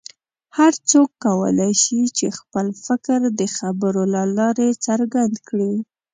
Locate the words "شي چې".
1.83-2.25